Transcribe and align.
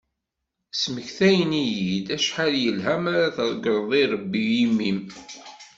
Smektayen-iyi-d 0.81 2.07
acḥal 2.15 2.53
yelha 2.63 2.95
mi 3.03 3.09
ara 3.13 3.35
tegreḍ 3.37 3.89
irebbi 4.01 4.43
i 4.63 4.65
mmi-m. 4.69 4.99